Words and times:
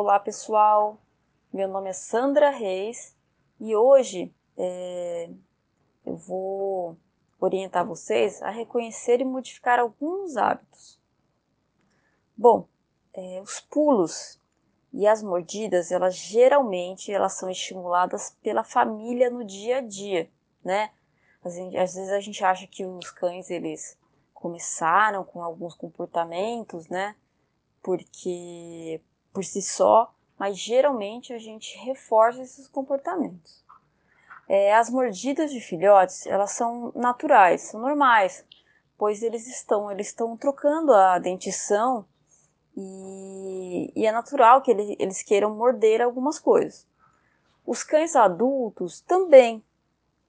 Olá 0.00 0.20
pessoal, 0.20 0.96
meu 1.52 1.66
nome 1.66 1.90
é 1.90 1.92
Sandra 1.92 2.50
Reis 2.50 3.16
e 3.58 3.74
hoje 3.74 4.32
é, 4.56 5.28
eu 6.06 6.16
vou 6.16 6.96
orientar 7.40 7.84
vocês 7.84 8.40
a 8.40 8.48
reconhecer 8.48 9.20
e 9.20 9.24
modificar 9.24 9.80
alguns 9.80 10.36
hábitos. 10.36 11.00
Bom, 12.36 12.68
é, 13.12 13.40
os 13.42 13.58
pulos 13.58 14.40
e 14.92 15.04
as 15.04 15.20
mordidas, 15.20 15.90
elas 15.90 16.14
geralmente 16.14 17.12
elas 17.12 17.32
são 17.32 17.50
estimuladas 17.50 18.36
pela 18.40 18.62
família 18.62 19.28
no 19.28 19.44
dia 19.44 19.78
a 19.78 19.80
dia, 19.80 20.30
né? 20.64 20.92
Às 21.44 21.56
vezes 21.56 22.10
a 22.10 22.20
gente 22.20 22.44
acha 22.44 22.68
que 22.68 22.86
os 22.86 23.10
cães 23.10 23.50
eles 23.50 23.98
começaram 24.32 25.24
com 25.24 25.42
alguns 25.42 25.74
comportamentos, 25.74 26.86
né? 26.86 27.16
Porque 27.82 29.02
por 29.32 29.44
si 29.44 29.62
só, 29.62 30.12
mas 30.38 30.56
geralmente 30.56 31.32
a 31.32 31.38
gente 31.38 31.76
reforça 31.78 32.42
esses 32.42 32.68
comportamentos. 32.68 33.64
É, 34.48 34.74
as 34.74 34.88
mordidas 34.88 35.50
de 35.50 35.60
filhotes, 35.60 36.26
elas 36.26 36.52
são 36.52 36.92
naturais, 36.94 37.62
são 37.62 37.80
normais, 37.80 38.44
pois 38.96 39.22
eles 39.22 39.46
estão, 39.46 39.90
eles 39.90 40.08
estão 40.08 40.36
trocando 40.36 40.92
a 40.94 41.18
dentição 41.18 42.06
e, 42.76 43.92
e 43.94 44.06
é 44.06 44.12
natural 44.12 44.62
que 44.62 44.70
eles, 44.70 44.96
eles 44.98 45.22
queiram 45.22 45.54
morder 45.54 46.00
algumas 46.00 46.38
coisas. 46.38 46.86
Os 47.66 47.82
cães 47.82 48.16
adultos 48.16 49.00
também, 49.02 49.62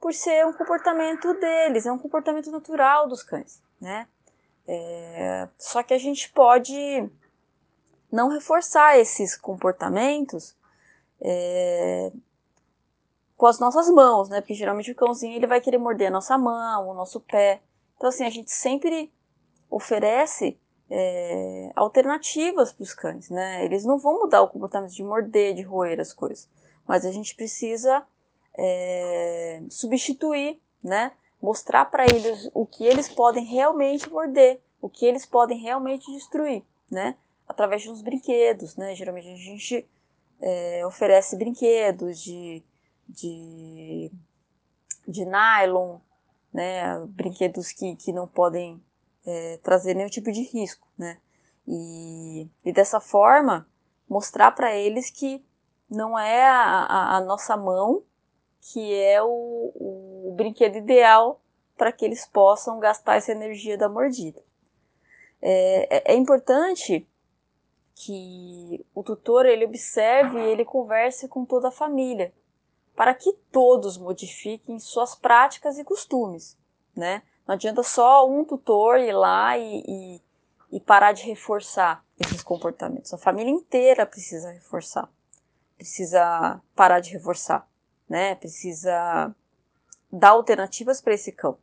por 0.00 0.14
ser 0.14 0.46
um 0.46 0.52
comportamento 0.52 1.34
deles, 1.34 1.84
é 1.84 1.92
um 1.92 1.98
comportamento 1.98 2.50
natural 2.50 3.06
dos 3.06 3.22
cães, 3.22 3.60
né? 3.80 4.08
É, 4.66 5.48
só 5.58 5.82
que 5.82 5.92
a 5.92 5.98
gente 5.98 6.32
pode 6.32 7.10
não 8.10 8.28
reforçar 8.28 8.98
esses 8.98 9.36
comportamentos 9.36 10.56
é, 11.20 12.12
com 13.36 13.46
as 13.46 13.58
nossas 13.58 13.88
mãos, 13.88 14.28
né? 14.28 14.40
Porque 14.40 14.54
geralmente 14.54 14.90
o 14.90 14.94
cãozinho 14.94 15.34
ele 15.34 15.46
vai 15.46 15.60
querer 15.60 15.78
morder 15.78 16.08
a 16.08 16.10
nossa 16.10 16.38
mão, 16.38 16.88
o 16.88 16.94
nosso 16.94 17.20
pé. 17.20 17.60
Então 17.96 18.08
assim 18.08 18.24
a 18.24 18.30
gente 18.30 18.50
sempre 18.50 19.12
oferece 19.70 20.58
é, 20.88 21.70
alternativas 21.74 22.72
para 22.72 22.82
os 22.82 22.94
cães, 22.94 23.28
né? 23.28 23.64
Eles 23.64 23.84
não 23.84 23.98
vão 23.98 24.20
mudar 24.20 24.42
o 24.42 24.48
comportamento 24.48 24.92
de 24.92 25.02
morder, 25.02 25.54
de 25.54 25.62
roer 25.62 26.00
as 26.00 26.12
coisas, 26.12 26.48
mas 26.86 27.04
a 27.04 27.10
gente 27.10 27.34
precisa 27.34 28.06
é, 28.56 29.62
substituir, 29.68 30.60
né? 30.82 31.12
Mostrar 31.42 31.84
para 31.86 32.04
eles 32.04 32.48
o 32.54 32.64
que 32.64 32.84
eles 32.84 33.08
podem 33.08 33.44
realmente 33.44 34.08
morder, 34.08 34.60
o 34.80 34.88
que 34.88 35.04
eles 35.04 35.26
podem 35.26 35.58
realmente 35.58 36.10
destruir, 36.12 36.62
né? 36.90 37.16
Através 37.48 37.82
de 37.82 37.90
uns 37.90 38.02
brinquedos, 38.02 38.76
né? 38.76 38.94
Geralmente 38.94 39.28
a 39.28 39.36
gente 39.36 39.88
é, 40.40 40.86
oferece 40.86 41.36
brinquedos 41.36 42.20
de, 42.20 42.62
de, 43.08 44.10
de 45.06 45.24
nylon, 45.24 45.98
né? 46.52 46.98
Brinquedos 47.08 47.72
que, 47.72 47.96
que 47.96 48.12
não 48.12 48.26
podem 48.26 48.82
é, 49.24 49.58
trazer 49.62 49.94
nenhum 49.94 50.08
tipo 50.08 50.30
de 50.32 50.42
risco, 50.42 50.86
né? 50.96 51.18
E, 51.66 52.48
e 52.64 52.72
dessa 52.72 53.00
forma 53.00 53.68
mostrar 54.08 54.52
para 54.52 54.74
eles 54.74 55.10
que 55.10 55.44
não 55.90 56.18
é 56.18 56.44
a, 56.44 56.84
a, 56.84 57.16
a, 57.16 57.20
nossa 57.20 57.56
mão 57.56 58.04
que 58.60 58.94
é 58.94 59.22
o, 59.22 59.72
o, 59.74 60.34
brinquedo 60.36 60.76
ideal 60.76 61.40
para 61.76 61.92
que 61.92 62.04
eles 62.04 62.26
possam 62.26 62.78
gastar 62.80 63.16
essa 63.16 63.32
energia 63.32 63.76
da 63.76 63.88
mordida. 63.88 64.42
É, 65.40 65.96
é, 65.96 66.12
é 66.12 66.16
importante 66.16 67.06
que 67.98 68.84
o 68.94 69.02
tutor 69.02 69.46
ele 69.46 69.64
observe 69.64 70.38
e 70.38 70.50
ele 70.50 70.66
converse 70.66 71.26
com 71.26 71.46
toda 71.46 71.68
a 71.68 71.72
família, 71.72 72.32
para 72.94 73.14
que 73.14 73.32
todos 73.50 73.96
modifiquem 73.96 74.78
suas 74.78 75.14
práticas 75.14 75.78
e 75.78 75.84
costumes, 75.84 76.58
né? 76.94 77.22
Não 77.46 77.54
adianta 77.54 77.82
só 77.82 78.28
um 78.28 78.44
tutor 78.44 78.98
ir 78.98 79.12
lá 79.12 79.56
e, 79.56 79.82
e, 79.88 80.22
e 80.72 80.80
parar 80.80 81.12
de 81.12 81.24
reforçar 81.24 82.04
esses 82.20 82.42
comportamentos. 82.42 83.14
A 83.14 83.18
família 83.18 83.50
inteira 83.50 84.04
precisa 84.04 84.50
reforçar, 84.50 85.08
precisa 85.78 86.60
parar 86.74 87.00
de 87.00 87.12
reforçar, 87.12 87.66
né? 88.06 88.34
Precisa 88.34 89.34
dar 90.12 90.30
alternativas 90.30 91.00
para 91.00 91.14
esse 91.14 91.32
cão. 91.32 91.56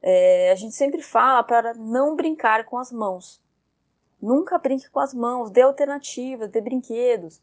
É, 0.00 0.50
a 0.52 0.54
gente 0.54 0.74
sempre 0.74 1.02
fala 1.02 1.42
para 1.42 1.74
não 1.74 2.16
brincar 2.16 2.64
com 2.64 2.78
as 2.78 2.90
mãos, 2.90 3.42
Nunca 4.24 4.56
brinque 4.56 4.88
com 4.88 5.00
as 5.00 5.12
mãos, 5.12 5.50
dê 5.50 5.60
alternativas, 5.60 6.48
dê 6.48 6.58
brinquedos. 6.58 7.42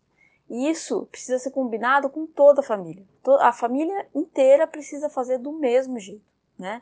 E 0.50 0.68
isso 0.68 1.06
precisa 1.12 1.38
ser 1.38 1.52
combinado 1.52 2.10
com 2.10 2.26
toda 2.26 2.62
a 2.62 2.64
família. 2.64 3.06
A 3.40 3.54
família 3.54 4.08
inteira 4.16 4.66
precisa 4.66 5.08
fazer 5.08 5.38
do 5.38 5.54
mesmo 5.54 6.00
jeito, 6.00 6.26
né? 6.58 6.82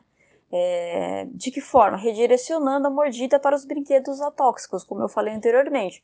É, 0.50 1.26
de 1.30 1.50
que 1.50 1.60
forma? 1.60 1.98
Redirecionando 1.98 2.86
a 2.86 2.90
mordida 2.90 3.38
para 3.38 3.54
os 3.54 3.66
brinquedos 3.66 4.22
atóxicos, 4.22 4.84
como 4.84 5.02
eu 5.02 5.08
falei 5.08 5.34
anteriormente. 5.34 6.02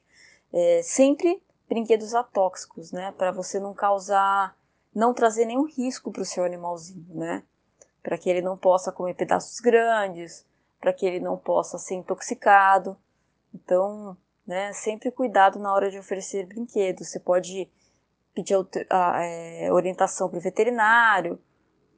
É, 0.52 0.82
sempre 0.82 1.42
brinquedos 1.66 2.14
atóxicos, 2.14 2.92
né? 2.92 3.14
Para 3.16 3.32
você 3.32 3.58
não 3.58 3.72
causar, 3.72 4.54
não 4.94 5.14
trazer 5.14 5.46
nenhum 5.46 5.64
risco 5.64 6.12
para 6.12 6.20
o 6.20 6.26
seu 6.26 6.44
animalzinho, 6.44 7.06
né? 7.14 7.42
Para 8.02 8.18
que 8.18 8.28
ele 8.28 8.42
não 8.42 8.58
possa 8.58 8.92
comer 8.92 9.14
pedaços 9.14 9.58
grandes, 9.58 10.46
para 10.82 10.92
que 10.92 11.06
ele 11.06 11.18
não 11.18 11.38
possa 11.38 11.78
ser 11.78 11.94
intoxicado. 11.94 12.94
Então, 13.56 14.16
né, 14.46 14.72
sempre 14.74 15.10
cuidado 15.10 15.58
na 15.58 15.72
hora 15.72 15.90
de 15.90 15.98
oferecer 15.98 16.46
brinquedos. 16.46 17.08
Você 17.08 17.18
pode 17.18 17.68
pedir 18.34 18.54
a, 18.90 19.22
é, 19.22 19.72
orientação 19.72 20.28
para 20.28 20.38
o 20.38 20.42
veterinário, 20.42 21.40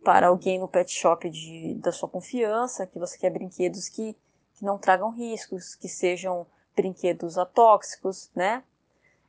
para 0.04 0.28
alguém 0.28 0.60
no 0.60 0.68
pet 0.68 0.90
shop 0.90 1.28
de, 1.28 1.74
da 1.74 1.90
sua 1.90 2.08
confiança, 2.08 2.86
que 2.86 2.98
você 2.98 3.18
quer 3.18 3.30
brinquedos 3.30 3.88
que, 3.88 4.16
que 4.54 4.64
não 4.64 4.78
tragam 4.78 5.10
riscos, 5.10 5.74
que 5.74 5.88
sejam 5.88 6.46
brinquedos 6.76 7.36
atóxicos, 7.36 8.30
né? 8.34 8.62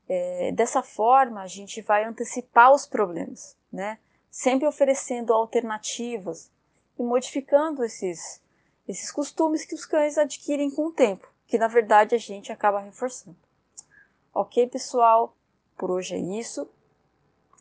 É, 0.07 0.51
dessa 0.51 0.84
forma, 0.84 1.41
a 1.41 1.47
gente 1.47 1.81
vai 1.81 2.03
antecipar 2.03 2.72
os 2.72 2.85
problemas, 2.85 3.57
né? 3.72 3.97
Sempre 4.29 4.68
oferecendo 4.68 5.34
alternativas 5.34 6.51
e 6.97 7.01
modificando 7.01 7.84
esses, 7.84 8.39
esses 8.88 9.12
costumes 9.12 9.66
que 9.66 9.73
os 9.73 9.85
cães 9.85 10.18
adquirem 10.18 10.69
com 10.69 10.88
o 10.88 10.91
tempo 10.91 11.28
que 11.49 11.57
na 11.57 11.67
verdade 11.67 12.13
a 12.13 12.17
gente 12.19 12.51
acaba 12.51 12.79
reforçando. 12.79 13.35
Ok, 14.33 14.67
pessoal? 14.67 15.35
Por 15.75 15.89
hoje 15.89 16.15
é 16.15 16.19
isso. 16.19 16.69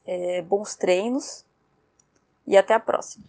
É, 0.04 0.42
bons 0.42 0.76
treinos 0.76 1.44
e 2.46 2.56
até 2.56 2.74
a 2.74 2.80
próxima. 2.80 3.24